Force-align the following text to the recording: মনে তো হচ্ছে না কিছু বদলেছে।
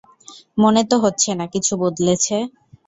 মনে 0.57 0.81
তো 0.89 0.95
হচ্ছে 1.03 1.29
না 1.39 1.45
কিছু 1.53 1.73
বদলেছে। 1.83 2.35